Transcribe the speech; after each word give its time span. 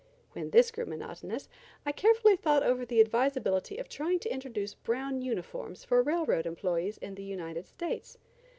When 0.31 0.49
this 0.49 0.71
grew 0.71 0.87
monotonous 0.87 1.47
I 1.85 1.91
carefully 1.91 2.35
thought 2.35 2.63
over 2.63 2.87
the 2.87 2.99
advisability 2.99 3.77
of 3.77 3.87
trying 3.87 4.17
to 4.21 4.33
introduce 4.33 4.73
brown 4.73 5.21
uniforms 5.21 5.83
for 5.83 6.01
railroad 6.01 6.47
employees 6.47 6.97
in 6.97 7.13
the 7.13 7.23
United 7.23 7.67
States. 7.67 8.17